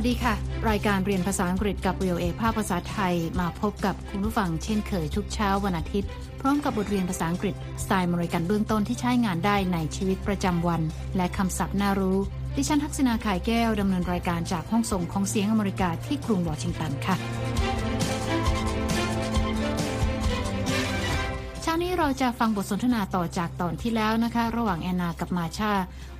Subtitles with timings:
[0.00, 0.34] วัสดีค่ะ
[0.70, 6.10] รายการเรียนภาษาอังกฤษกับ VOA ภาคภาษาไทยมาพบกับคุณผู้ฟังเช่นเคยทุกเช้าวันอาทิตย์
[6.40, 10.82] พร้อมกับบทเรียนภาษาอังกฤษสไตล์มริกันเบื้องต้นที่ใช้งานได้ในชีวิตประจำวัน
[11.16, 12.18] และคำศัพท์น่ารู้
[12.56, 17.16] ดิฉันทักษณาขายแก้วดำเนินรายการจากห้องส่งของเสียงอเมริกาที่กรุงวอชิงตันค่ะ
[22.02, 25.72] เราจะฟังบทสนทนาต่อจากตอนที่แล้วนะคะ ระหว่างแอนนากับมาชา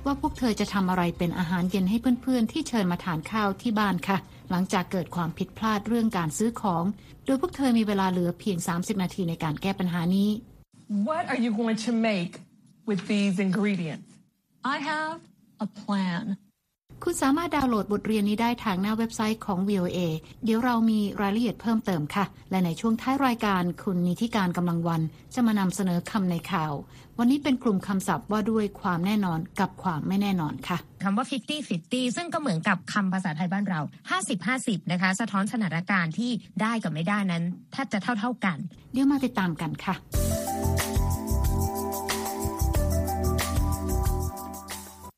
[0.05, 4.17] ว่าพวกเธอจะทำอะไรเป็นอาหารเย็นให้เพื่อนๆ ที่เชิญมาทานข้าวที่บ้านค่ะ
[4.49, 6.83] หลังจากเกิดความผิดพลาดเรื่องการซื้อของ
[7.25, 10.29] โดยพวกเธอมีเวลาเหลือเพียง 30 นาทีในการแก้ปัญหานี้
[11.09, 12.33] What are you going to make
[12.89, 14.09] with these ingredients?
[14.73, 15.17] I have
[15.65, 16.23] a plan.
[17.03, 19.99] คุณสามารถดาวน์โหลดบทเรียนนี้ได้ทางหน้าเว็บไซต์ของ VOA
[20.43, 25.01] เดี๋ยวเรามีรายละเอียดเพิ่มเติมค่ะ และในช่วงท้ายรายการคุณนิติการกำลังวัน
[25.33, 26.73] จะมานำเสนอคำในข่าว
[27.19, 31.25] วันนี้เป็นกลุ่มคำศัพท์ว่าด้วยความแน่นอนกับความไม่แน่นอนค่ะคำว่า
[31.71, 33.79] 50-50 ซึ่งก็เหมือนกับคำภาษาไทยบ้านเรา
[34.35, 38.57] 50-50 นะคะ สะท้อนสถานการณ์ที่ได้กับไม่ได้นั้นแทบจะเท่าๆกัน
[38.93, 39.95] เดี๋ยวมาติดตามกันค่ะ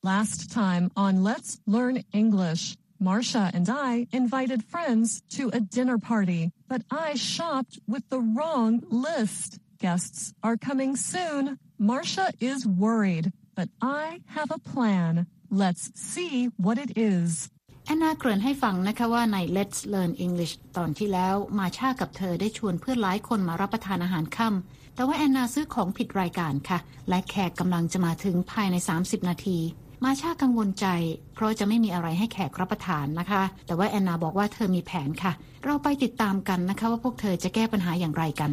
[0.03, 6.53] Last time on Let's Learn English, Marcia and I invited friends to a dinner party,
[6.69, 9.59] but I shopped with the wrong list.
[9.79, 11.59] Guests are coming soon.
[11.79, 15.27] Marcia is worried, but I have a plan.
[15.51, 17.51] Let's see what it is.
[17.89, 29.59] แอนนาเกริ่นให้ฟังนะคะว่าใน Let's Learn English ตอนที่แล้วมาชากับเธอได้ชวนเพื่อนหลายคนมารับประทานอาหารค่ำแต่ว่าแอนนาซื้อของผิดรายการค่ะ และแขกกำลังจะมาถึงภายใน 30 นาที
[30.06, 30.88] มาชากังวลใจ
[31.34, 35.34] เพราะจะไม่มีอะไรให้แขกรับประทานนะคะ แต่ว่าแอนนาบอกว่าเธอมีแผนค่ะ
[35.66, 38.52] เราไปติดตามกันนะคะ ว่าพวกเธอจะแก้ปัญหาอย่างไรกัน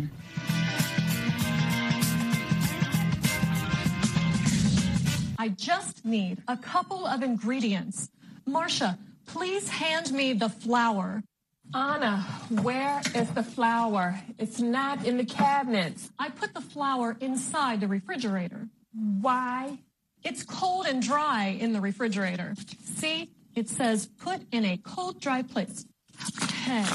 [5.45, 7.97] I just need a couple of ingredients.
[8.45, 8.91] Marcia,
[9.35, 11.23] please hand me the flour.
[11.75, 12.15] Anna,
[12.69, 14.05] where is the flour?
[14.43, 16.11] It's not in the cabinets.
[16.19, 18.63] I put the flour inside the refrigerator.
[19.27, 19.79] Why?
[20.30, 22.50] It's cold and dry in the refrigerator.
[23.00, 23.18] See,
[23.60, 25.78] it says put in a cold, dry place.
[26.42, 26.86] Okay.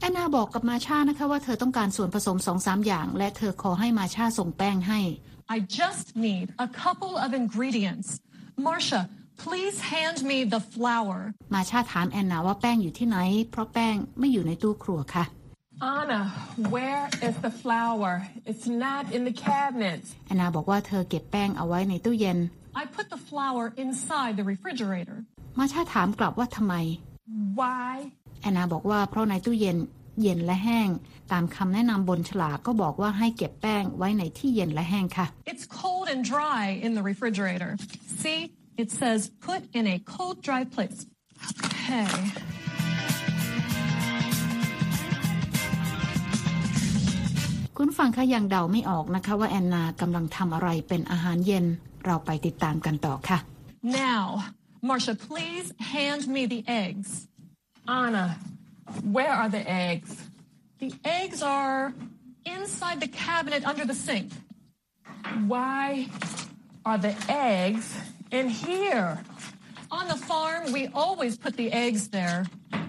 [0.00, 5.00] แอนนาบอกกับมาชานะคะว่าเธอต้องการส่วนผสมสองสามอย่าง และเธอขอให้มาชาส่งแป้งให้
[5.54, 8.08] I just need a couple of ingredients.
[8.66, 9.02] Marcia,
[9.44, 11.16] please hand me the flour.
[11.54, 13.18] มาชาถามแอนนาว่าแป้งอยู่ที่ไหน
[13.50, 15.24] เพราะแป้งไม่อยู่ในตู้ครัวค่ะ
[15.98, 16.20] Anna,
[16.74, 18.12] where is the flour?
[18.50, 20.08] It's not in the cabinets.
[20.26, 22.38] แอนนาบอกว่าเธอเก็บแป้งเอาไว้ในตู้เย็น
[22.82, 25.16] I put the flour inside the refrigerator.
[25.58, 26.74] มาชาถามกลับว่าทำไม
[27.60, 27.92] Why?
[28.42, 29.78] แอนนาบอกว่าเพราะในตู้เย็น
[30.22, 30.88] เย็นและแห้ง
[31.32, 37.70] ตามคำแนะนำบนฉลากก็บอกว่าให้เก็บแป้งไว้ในที่เย็นและแห้งค่ะ It's cold and dry in the refrigerator.
[38.22, 38.40] See,
[38.82, 40.98] it says put in a cold, dry place.
[41.50, 42.10] Okay.
[47.76, 51.64] คุณฟังคะยังเดาไม่ออกนะคะว่าแอนนากำลังทำอะไรเป็นอาหารเย็น
[52.04, 53.38] เราไปติดตามกันต่อค่ะ
[53.82, 54.24] Now,
[54.88, 57.08] Marcia, please hand me the eggs.
[57.88, 58.26] Anna,
[59.16, 60.10] where are the eggs?
[60.84, 61.92] The eggs are
[62.44, 64.28] inside the cabinet under the sink.
[65.54, 66.08] Why
[66.84, 67.86] are the eggs
[68.38, 69.10] in here?
[69.90, 72.46] On the farm, we always put the eggs there.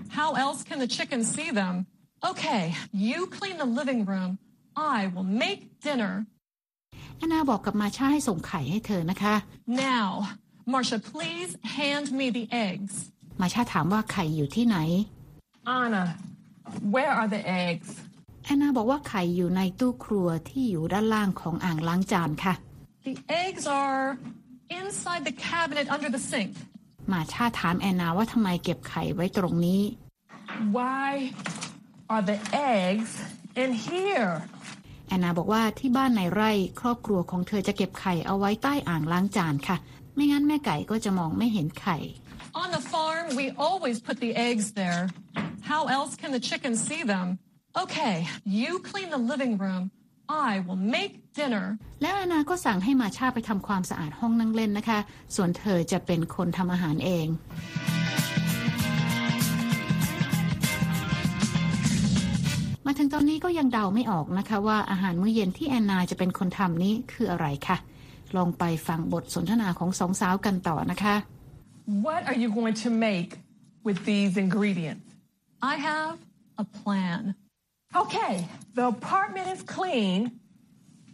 [0.09, 1.87] How else can the chickens see them?
[2.23, 4.31] Okay, you clean the living room.
[4.76, 6.14] I will make dinner.
[7.18, 9.34] แอนนาบอกกับมาชาให้ส่งไข่ให้เธอนะคะ
[9.88, 10.08] Now,
[10.72, 12.94] Marcia, please hand me the eggs.
[13.40, 14.76] มาชาถามว่าไข่อยู่ที่ไหน
[15.80, 16.04] Anna,
[16.94, 17.88] where are the eggs?
[18.44, 22.54] แอนนาบอกว่าไข่อยู่ในตู้ครัวที่อยู่ด้านล่างของอ่างล้างจานค่ะ
[23.08, 24.02] The eggs are
[24.80, 26.52] inside the cabinet under the sink.
[27.12, 29.82] มาชาถามแอนนาว่าทำไมเก็บไข่ไว้ตรงนี้
[30.76, 31.08] Why
[32.12, 32.38] are the
[32.74, 33.10] eggs
[33.62, 34.32] in here?
[35.08, 36.50] แอนนาบอกว่าที่บ้านในไร่
[36.80, 39.76] ครอบครัวของเธอจะเก็บไข่เอาไว้ใต้อ่างล้างจานค่ะ
[40.14, 41.96] ไม่งั้นแม่ไก่ก็จะมองไม่เห็นไข่
[42.62, 45.02] On the farm, we always put the eggs there.
[45.70, 47.26] How else can the chickens see them?
[47.82, 48.14] Okay,
[48.60, 49.82] you clean the living room.
[50.48, 51.64] I will make dinner.
[52.02, 54.98] แล้วแอนนาก็สั่งให้มาชาไปทำความสะอาดห้องนั่งเล่นนะคะ
[55.36, 57.26] ส่วนเธอจะเป็นคนทำอาหารเอง
[62.88, 67.76] มาถึงตอนนี้ก็ยังเดาไม่ออกนะคะ ว่าอาหารมื้อเย็นที่แอนนาจะเป็นคนทำนี้คืออะไรคะ
[68.36, 71.14] ลองไปฟังบทสนทนาของสองสาวกันต่อนะคะ
[72.06, 73.30] What are you going to make
[73.86, 75.06] with these ingredients?
[75.72, 76.16] I have
[76.62, 77.20] a plan.
[78.02, 78.34] Okay,
[78.78, 80.18] the apartment is clean.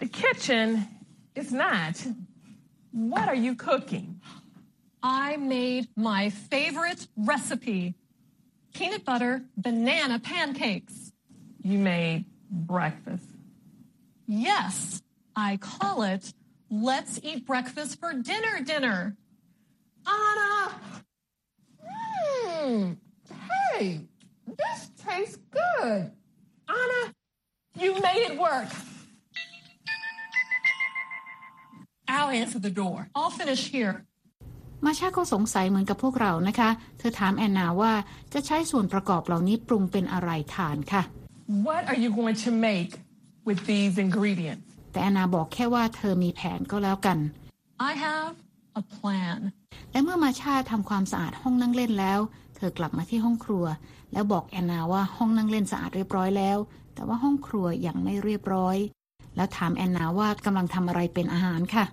[0.02, 0.66] The kitchen
[1.40, 1.94] is not.
[3.12, 4.06] What are you cooking?
[5.02, 6.22] I made my
[6.52, 7.02] favorite
[7.32, 7.82] recipe
[8.74, 11.01] peanut butter banana pancakes.
[11.62, 13.26] You made breakfast.
[14.26, 15.02] Yes,
[15.36, 16.32] I call it
[16.72, 19.16] let's eat breakfast for dinner dinner.
[20.06, 20.74] Anna!
[21.86, 22.96] Mmm.
[23.50, 24.00] Hey,
[24.46, 26.10] this tastes good.
[26.68, 27.02] Anna,
[27.78, 28.68] you made it work.
[32.08, 33.08] I'll answer the door.
[33.14, 33.94] I'll finish here.
[34.86, 37.92] มาชาก็สงสัยเหมือนกับพวกเรานะคะ เธอถามแอนนาว่า
[38.32, 41.02] จะใช้ส่วนประกอบเหล่านี้ปรุงเป็นอะไรทานค่ะ
[41.52, 42.92] What are you going to make
[43.48, 44.66] with these ingredients?
[44.92, 47.18] แต่แอนนาบอกแค่ว่าเธอมีแผนก็แล้วกัน
[47.90, 48.34] I have
[48.80, 49.38] a plan.
[49.92, 52.20] และเมื่อมาชาทำความสะอาดห้องนั่งเล่นแล้ว
[52.56, 53.64] เธอกลับมาที่ห้องครัว
[54.12, 56.58] แล้วบอกแอนนาว่าห้องนั่งเล่นสะอาดเรียบร้อยแล้ว
[56.94, 58.76] แต่ว่าห้องครัวยังไม่เรียบร้อย
[59.36, 61.84] แล้วถามแอนนาว่ากำลังทำอะไรเป็นอาหารค่ะ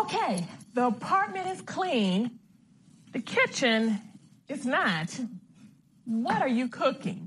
[0.00, 0.32] Okay,
[0.76, 2.18] the apartment is clean.
[3.16, 3.80] The kitchen
[4.54, 5.08] is not.
[6.26, 7.20] What are you cooking?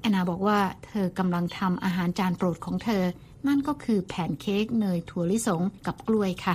[0.00, 3.04] แอนนาบอกว่าเธอกำลังทำอาหารจานโปรดของเธอ
[3.46, 6.54] นั่นก็คือแผ่นเค้กเนยถั่วลิสงกับกล้วยค่ะ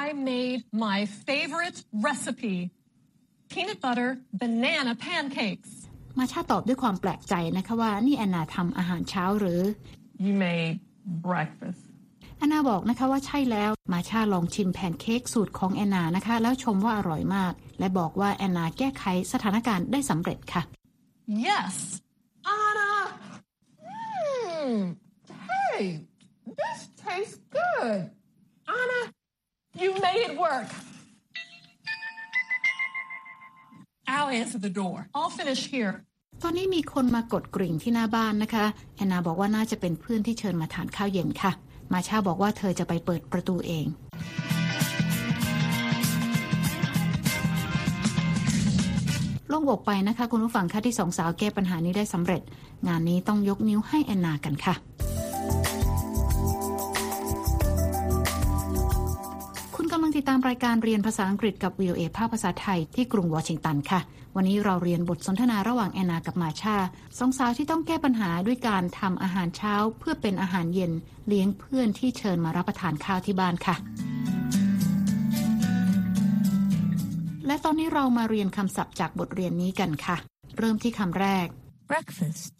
[0.00, 2.56] I made my favorite recipe
[3.52, 4.10] peanut butter
[4.40, 5.70] banana pancakes.
[6.18, 9.60] มาชาตอบด้วยความแปลกใจนะคะว่านี่แอนนาทำอาหารเช้าหรือ
[10.24, 10.76] You made
[11.28, 11.80] breakfast.
[12.38, 20.62] แอนนาบอกนะคะว่าใช่แล้ว มาชาลองชิมแผ่นเค้กสูตรของแอนนานะคะ แล้วชมว่าอร่อยมาก และบอกว่าแอนนาแก้ไขสถานการณ์ได้สำเร็จค่ะ
[21.48, 21.74] Yes,
[22.44, 22.90] Anna!
[23.88, 24.96] Mmm.
[25.50, 26.00] Hey,
[26.60, 28.10] this tastes good.
[28.68, 29.00] Anna,
[29.74, 30.68] you made it work.
[34.08, 35.08] I'll answer the door.
[35.14, 35.94] I'll finish here.
[36.42, 38.66] ตอนนี้มีคนมากดกริ่งที่หน้าบ้านนะคะ
[38.96, 41.52] แอนนาบอกว่าน่าจะเป็นเพื่อนที่เชิญมาทานข้าวเย็นค่ะ
[41.92, 43.86] มาชาบอกว่าเธอจะไปเปิดประตูเอง
[49.52, 52.42] ล่งอกไปนะคะคุณผู้ฟังค่ะที่สองสาวแก้ปัญหานี้ได้สำเร็จ
[52.88, 54.74] งานนี้ต้องยกนิ้วให้แอนนากันค่ะ
[59.76, 64.00] คุณกำลังติดตามรายการเรียนภาษาอังกฤษกับ VOA ภาคภาษาไทยที่กรุงวอชิงตันค่ะ
[64.36, 66.76] วันนี้เราเรียนบทสนทนาระหว่างแอนนากับมาชา
[67.18, 70.92] สองสาวที่ต้องแก้ปัญหาด้วยการทำอาหารเช้า เพื่อเป็นอาหารเย็น
[71.28, 73.76] เลี้ยงเพื่อนที่เชิญมารับประทานข้าวที่บ้านค่ะ
[77.52, 80.16] และตอนนี้เรามาเรียนคำศัพท์จากบทเรียนนี้กันค่ะ
[80.58, 81.46] เริ่มที่คำแรก
[81.90, 82.50] breakfast,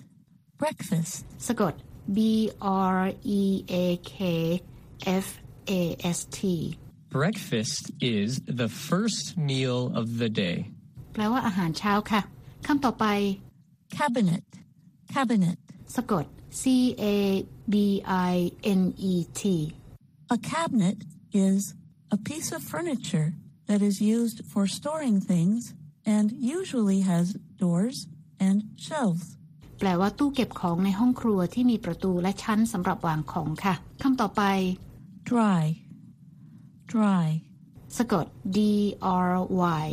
[0.62, 1.14] breakfast,
[1.46, 1.74] สะกด
[2.16, 2.18] B
[2.96, 3.00] R
[3.40, 3.42] E
[3.84, 4.16] A K
[5.24, 5.26] F
[5.80, 5.82] A
[6.16, 6.38] S T
[7.16, 7.82] Breakfast
[8.16, 8.30] is
[8.60, 10.56] the first meal of the day.
[11.12, 12.20] แปลว่าอาหารเช้าค่ะ
[12.66, 13.06] คำต่อไป
[13.98, 14.44] cabinet,
[15.14, 15.58] cabinet.
[15.96, 16.24] สะกด
[16.60, 16.62] C
[17.02, 17.04] A
[17.72, 17.74] B
[18.32, 18.34] I
[18.80, 19.42] N E T
[20.34, 20.96] A cabinet
[21.48, 21.60] is
[22.16, 23.28] a piece of furniture
[23.68, 25.60] that is used for storing things
[26.14, 26.26] and
[26.58, 27.26] usually has
[27.62, 27.98] doors
[28.46, 29.26] and shelves.
[29.78, 34.42] แปลว่าตู้เก็บของในห้องครัวที่มีประตูและชั้นสำหรับวางของค่ะคำต่อไป
[35.30, 35.62] Dry,
[36.94, 37.26] dry.
[37.98, 38.26] สะกด
[38.56, 38.58] D
[39.28, 39.32] R
[39.82, 39.84] Y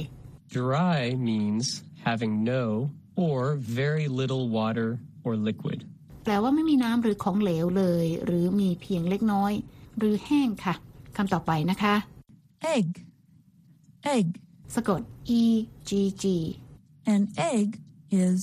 [0.58, 1.00] Dry
[1.30, 1.66] means
[2.08, 2.64] having no
[3.26, 3.40] or
[3.82, 4.90] very little water
[5.26, 5.80] or liquid.
[6.24, 9.54] แปลว่าไม่มีน้ำหรือของเหลวเลย หรือมีเพียงเล็กน้อย
[9.98, 10.74] หรือแห้งค่ะ
[11.16, 11.96] คำต่อไปนะคะ
[12.76, 12.88] Egg,
[14.17, 14.27] egg.
[14.75, 15.01] สะกด
[15.41, 15.43] E
[15.89, 15.91] G
[16.23, 16.25] G
[17.15, 17.23] An
[17.53, 17.69] egg
[18.27, 18.39] is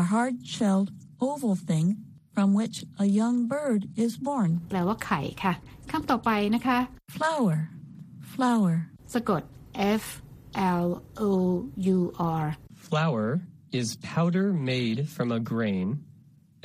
[0.00, 0.88] a hard-shelled
[1.26, 1.86] oval thing
[2.34, 4.50] from which a young bird is born.
[4.68, 5.52] แปลว่าไข่ค่ะ
[5.90, 6.78] คำต่อไปนะคะ
[7.16, 7.54] Flour,
[8.32, 8.70] flour.
[9.14, 9.42] สะกด
[10.02, 10.04] F
[10.84, 10.88] L
[11.28, 11.30] O
[11.96, 11.98] U
[12.42, 12.46] R
[12.86, 13.24] Flour
[13.80, 15.86] is powder made from a grain,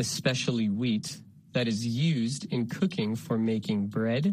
[0.06, 1.08] especially wheat,
[1.56, 4.24] that is used in cooking for making bread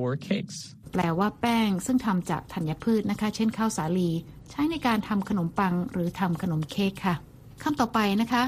[0.00, 0.56] or cakes.
[0.92, 4.10] แปลว่าแป้งซึ่งทำจากธัญพืชนะคะ เช่นข้าวสาลี
[4.50, 7.14] ใช้ในการทำขนมปังหรือทำขนมเค้กค่ะ
[7.62, 8.42] คำต่อไปนะคะ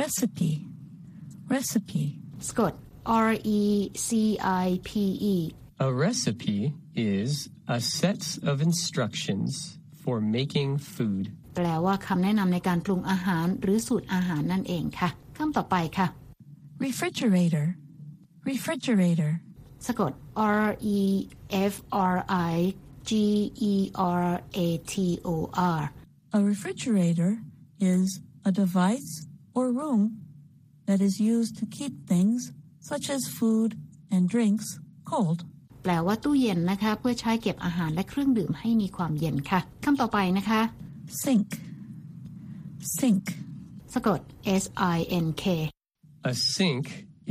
[0.00, 0.50] Recipe,
[1.54, 2.04] recipe.
[2.48, 2.72] สะกด
[3.28, 3.62] R E
[4.06, 4.08] C
[4.64, 4.90] I P
[5.34, 5.36] E
[5.86, 6.58] A recipe
[7.16, 7.30] is
[7.76, 9.50] a set of instructions
[10.02, 11.24] for making food.
[11.56, 16.06] แปลว่าคำแนะนำในการปรุงอาหารหรือสูตรอาหารนั่นเองค่ะคำต่อไปค่ะ
[16.86, 17.66] Refrigerator,
[18.50, 19.32] refrigerator.
[19.86, 20.12] สะกด
[20.64, 20.66] R
[20.96, 21.00] E
[21.72, 21.74] F
[22.14, 22.16] R
[22.52, 22.54] I
[23.08, 23.10] G
[23.72, 23.74] E
[24.24, 24.26] R
[24.66, 24.94] A T
[25.28, 25.34] O
[25.78, 25.82] R
[26.36, 27.32] A refrigerator
[27.94, 28.06] is
[28.48, 29.10] a device
[29.56, 30.02] or room
[30.88, 32.40] that is used to keep things
[32.90, 33.70] such as food
[34.14, 34.68] and drinks
[35.12, 35.40] cold.
[35.82, 40.60] แปลว่าตู้เย็นนะคะ เพื่อใช้เก็บอาหารและเครื่องดื่มให้มีความเย็นค่ะคำต่อไปนะคะ
[41.22, 41.48] Sink,
[42.98, 43.26] sink.
[43.94, 44.20] สะกด
[44.62, 44.64] S
[44.96, 45.44] I N K
[46.30, 46.84] A sink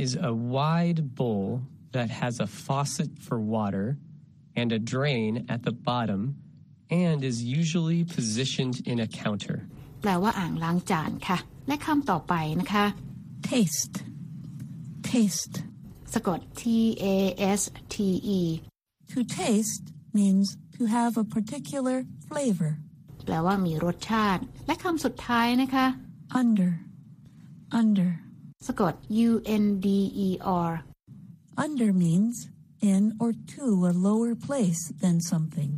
[0.04, 1.48] is a wide bowl
[1.97, 3.97] that has a faucet for water
[4.55, 6.35] and a drain at the bottom
[6.89, 9.57] and is usually positioned in a counter.
[10.01, 12.85] แปล ลว่าอ่างล้างจานค่ะ และคำต่อไปนะคะ
[13.49, 13.95] taste,
[15.11, 15.55] taste.
[16.13, 16.63] สะกด T
[17.03, 17.05] A
[17.59, 17.61] S
[17.93, 17.95] T
[18.39, 18.41] E
[19.11, 19.85] To taste
[20.17, 21.97] means to have a particular
[22.29, 22.71] flavor.
[23.25, 25.85] แปลว่ามีรสชาติ และคำสุดท้ายนะคะ
[26.41, 26.71] Under,
[27.81, 28.11] under.
[28.67, 28.93] สะกด
[29.27, 29.31] U
[29.63, 29.87] N D
[30.27, 30.29] E
[30.69, 30.71] R
[31.58, 32.46] Under means
[32.80, 35.72] in or to a lower place than something.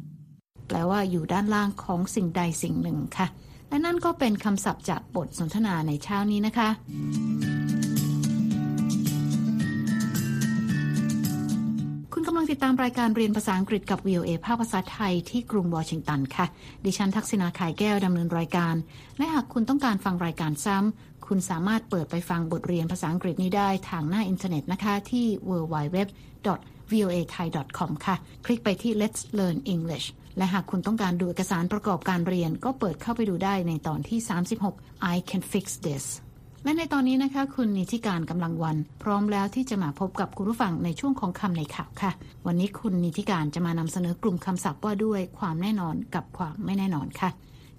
[0.68, 3.26] แปลว่าอยู่ด้านล่างของสิ่งใดสิ่งหนึ่งค่ะ
[3.68, 6.68] และนั่นก็เป็นคำศัพท์จากบทสนทนาในเช้านี้นะคะ
[12.12, 16.46] คุณกำลังติดตามรายการเรียนภาษาอังกฤษกับ VOA ภาคภาษาไทยที่กรุงวอชิงตันค่ะ
[16.84, 18.74] ดิฉันทักษณาขายแก้วดำเนินรายการ
[19.18, 30.06] และหากคุณต้องการฟังรายการซ้ำ คุณสามารถเปิดไปฟังบทเรียนภาษาอังกฤษนี้ได้ทางหน้าอินเทอร์เน็ตนะคะ ที่ www.voathai.com ค่ะ คลิกไปที่ Let's Learn English
[30.36, 34.18] และหากคุณต้องการดูเอกสารประกอบการเรียน ก็เปิดเข้าไปดูได้ในตอนที่
[34.66, 36.04] 36 I can fix this
[36.64, 42.10] และในตอนนี้นะคะ คุณนิติการกำลังวัน พร้อมแล้วที่จะมาพบกับคุณผู้ฟังในช่วงของคำในข่าวค่ะ
[42.46, 47.30] วันนี้คุณนิติการจะมานำเสนอกลุ่มคำศัพท์ว่าด้วยความแน่นอนกับความไม่แน่นอนค่ะ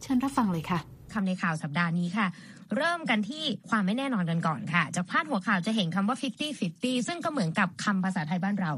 [0.02, 0.80] เชิญรับฟังเลยค่ะ
[1.14, 2.28] คำในข่าวสัปดาห์นี้ค่ะ
[2.76, 6.18] เริ่มกันที่ความไม่แน่นอนกันก่อนค่ะ จากพาดหัวข่าวจะเห็นคำว่า
[6.62, 8.72] 50-50 ซึ่งก็เหมือนกับคำภาษาไทยบ้านเรา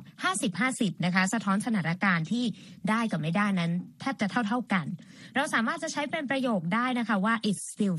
[0.50, 2.46] 50-50 นะคะ สะท้อนสถานการณ์ที่
[2.90, 4.86] ได้กับไม่ได้นั้นแทบจะเท่า ๆกัน
[5.36, 7.96] เราสามารถจะใช้เป็นประโยคได้นะคะว่า it's still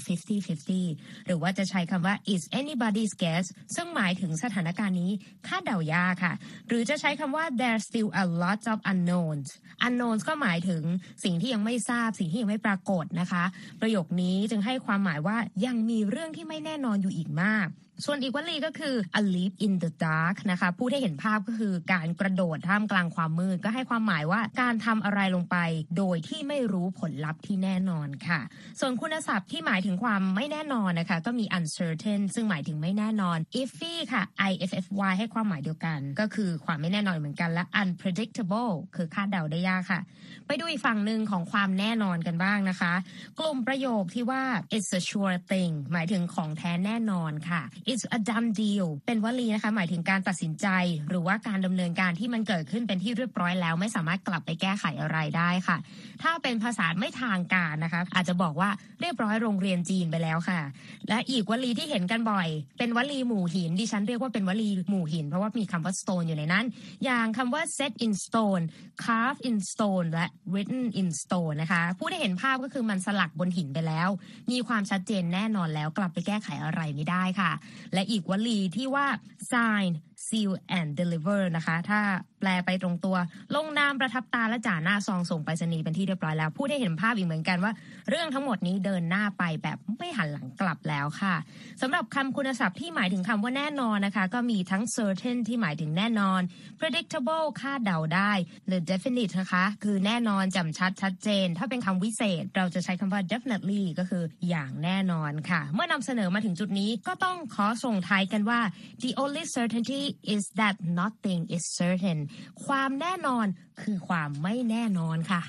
[0.67, 5.11] 50-50 หรือว่าจะใช้คำว่า it's anybody's guess ซึ่งหมายถึงสถานการณ์นี้
[5.47, 6.35] คาดเดายากค่ะ
[6.69, 9.49] หรือจะใช้คำว่า there's still a lot of unknowns
[9.87, 10.83] unknowns ก็หมายถึง
[11.25, 13.45] สิ่งที่ยังไม่ทราบ สิ่งที่ยังไม่ปรากฏนะคะ
[13.81, 15.37] ประโยคนี้จึงให้ความหมายว่า
[15.67, 17.69] ยังมีเรื่องที่ไม่แน่นอนอยู่อีกมาก
[18.05, 25.57] ส่วนอีกวลีก็คือ a leap in the dark นะคะพูดให้เห็นภาพก็คือการกระโดดท่ามกลางความมืดก็ให้ความหมายว่าการทำอะไรลงไป
[25.99, 28.41] โดยที่ไม่รู้ผลลัพธ์ที่แน่นอนค่ะ
[28.81, 40.01] ส่วนคุณศัพท์ที่หมายถึงความไม่แน่นอนนะคะ ก็มี uncertain ซึ่งหมายถึงไม่แน่นอน iffy ค่ะ i f f y ให้ความหมายเดียวกัน ก็คือความไม่แน่นอนเหมือนกันและ unpredictable คือคาดเดาได้ยากค่ะ
[40.47, 42.93] ไปดูอีกฝั่งหนึ่งของความแน่นอนกันบ้างนะคะ
[43.41, 44.43] กลุ่มประโยคที่ว่า
[44.77, 50.67] it's a sure thing หมายถึงของแท้แน่นอนค่ะ it's a done deal เป็นวลีนะคะหมายถึงการตัดสินใจ
[51.09, 55.77] หรือว่าการดำเนินการที่มันเกิดขึ้นเป็นที่เรียบร้อยแล้วไม่สามารถกลับไปแก้ไขอะไรได้ค่ะ
[56.23, 60.61] ถ้าเป็นภาษาไม่ทางการนะคะ อาจจะบอกว่าเรียบร้อยโรงเรียนจีนไปแล้วค่ะ
[61.09, 62.49] และอีกวลีที่เห็นกันบ่อย
[62.79, 66.65] เป็นวลีหมู่หินดิฉันเรียกว่าเป็นวลีหมู่หิน เพราะว่ามีคำว่า stone อยู่ในนั้น
[67.05, 68.65] อย่างคำว่า set in stone
[69.05, 74.09] carve in stone และ written in stone นะคะผู้ได้เห็นภาพก็คือมันสลักบนหินไปแล้ว
[74.51, 77.53] มีความชัดเจนแน่นอนแล้วกลับไปแก้ไขอะไรไม่ได้ค่ะ
[77.93, 79.07] และอีกวลีที่ว่า
[79.53, 79.91] sign
[80.27, 82.01] seal and deliver นะคะ ถ้า
[82.41, 83.17] แปลไปตรงตัว
[83.55, 87.73] ลงนามประทับตาและจ่าหน้าซองส่งไปรษณีย์เป็นที่เรียบร้อยแล้วผู้ได้เห็นภาพอีกเหมือนกันว่า
[88.11, 91.35] เรื่องทั้งหมดนี้เดินหน้าไปแบบไม่หันหลังกลับแล้วค่ะ
[91.83, 96.41] สำหรับคำคุณศัพท์ที่หมายถึงคำว่าแน่นอนนะคะ ก็มีทั้ง certain ที่หมายถึงแน่นอน
[96.81, 98.33] predictable คาดเดาได้
[98.67, 108.61] หรือ definite นะคะ คือแน่นอนจำชัดชัดเจน ถ้าเป็นคำวิเศษ เราจะใช้คำว่า definitely ก็คืออย่างแน่นอนค่ะ เมื่อนำเสนอมาถึงจุดนี้ก็ต้องขอส่งท้ายกันว่า
[109.03, 110.03] the only certainty
[110.35, 112.19] is that nothing is certain
[112.65, 113.47] ความแน่นอน
[113.83, 115.43] คือความไม่แน่นอนค่ะ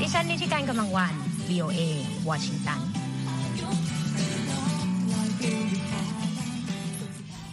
[0.00, 1.14] ดิฉันนิติการกำลังวัน
[1.48, 1.80] VOA
[2.28, 2.80] วอชิงตัน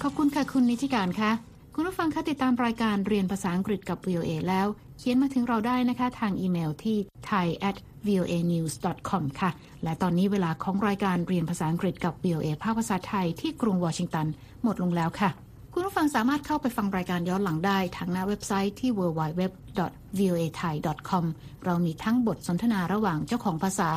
[0.02, 6.98] ขอบคุณค่ะ คุณนิติการค่ะ คุณผู้ฟังคะติดตามรายการเรียนภาษาอังกฤษกับ VOA แล้ว เขียนมาถึงเราได้นะคะทางอีเมลที่
[7.30, 7.78] thai at
[8.08, 8.74] voa news
[9.10, 9.50] com ค่ะ
[9.84, 14.28] และตอนนี้เวลาของรายการเรียนภาษาอังกฤษกับ VOA ภาคภาษาไทยที่กรุงวอชิงตัน
[14.64, 15.30] หมดลงแล้วค่ะ
[15.76, 21.26] คุณผู้ฟังสามารถเข้าไปฟังรายการย้อนหลังได้ทางหน้าเว็บไซต์ที่ www.voathai.com
[21.66, 23.90] เรามีทั้งบทสนทนาระหว่างเจ้าของภาษา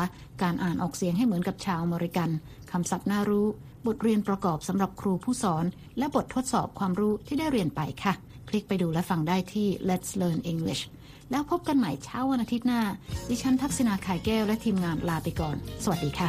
[0.42, 2.30] การอ่านออกเสียงให้เหมือนกับชาวอเมริกัน
[2.70, 3.46] คำศัพท์น่ารู้
[3.86, 5.64] บทเรียนประกอบสำหรับครูผู้สอน
[5.98, 8.12] และบททดสอบความรู้ที่ได้เรียนไปค่ะ
[8.48, 10.82] คลิกไปดูและฟังได้ที่ Let's Learn English
[11.30, 12.82] แล้วพบกันใหม่เช้าวันอาทิตย์หน้า
[13.28, 16.28] ดิฉันทักษณาขายแก้วและทีมงานลาไปก่อน สวัสดีค่ะ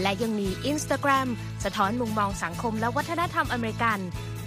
[0.00, 1.28] และยังมี Instagram
[1.64, 3.98] สะท้อนมุมมองสังคมและวัฒนธรรมอเมริกัน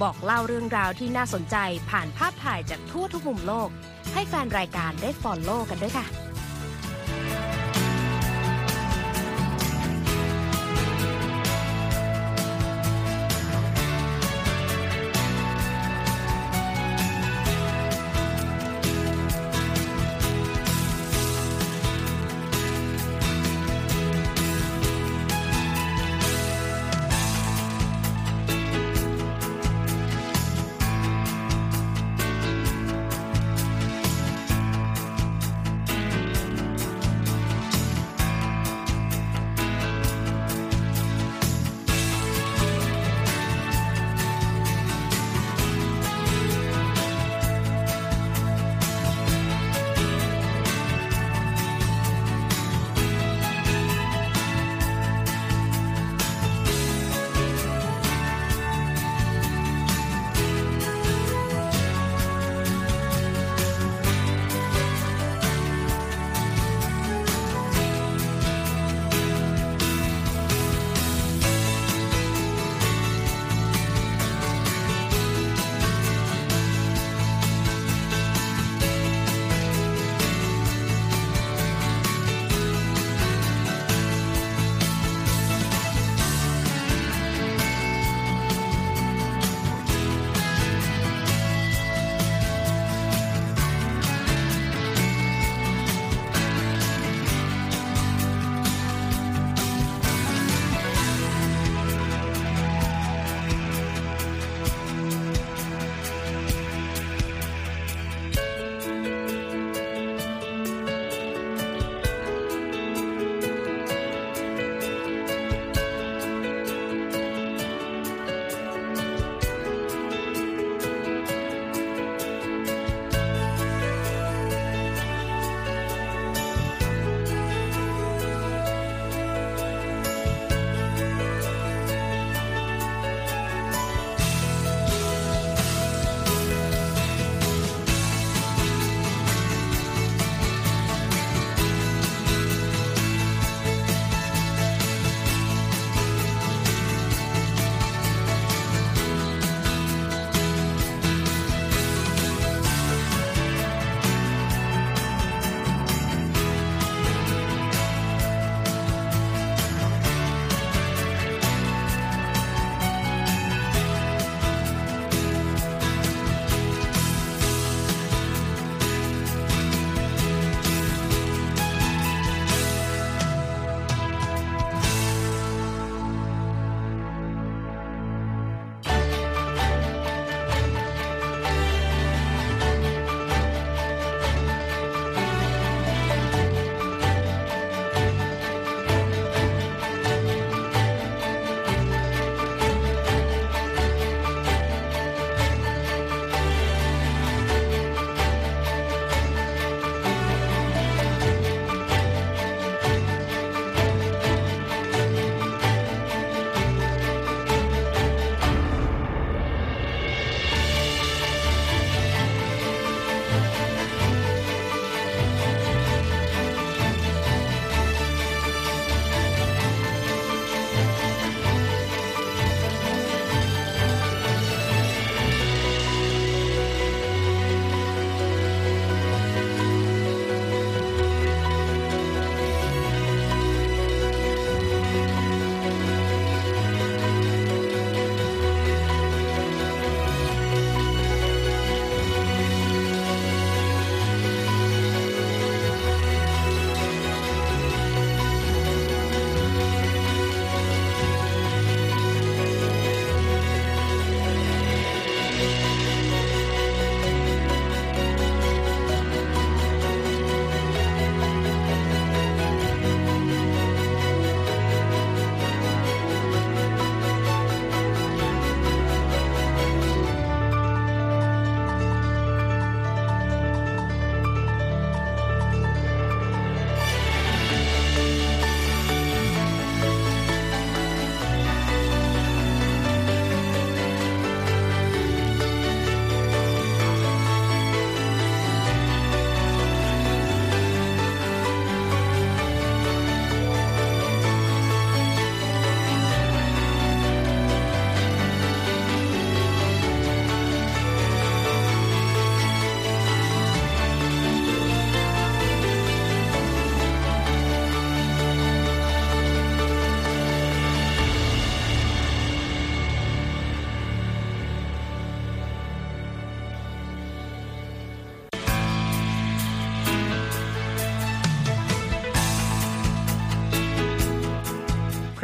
[0.01, 1.55] บอกเล่าเรื่องราวที่น่าสนใจ
[1.89, 3.69] ผ่านภาพถ่ายจากทั่วทุกมุมโลก
[4.13, 6.24] ให้แฟนรายการได้ follow กันด้วยค่ะ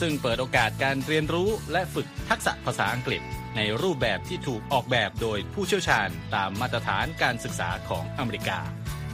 [0.00, 3.22] ซึ่งเปิดโอกาสการเรียนรู้และฝึกทักษะภาษาอังกฤษ
[3.56, 8.58] ในรูปแบบที่ถูกออกแบบโดยผู้เชี่ยวชาญตามมาตรฐานการศึกษาของอเมริกา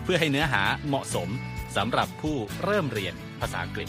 [0.04, 1.28] เพื่อให้เนื้อหาเหมาะสม
[1.76, 3.88] สำหรับผู้เริ่มเรียนภาษาอังกฤษ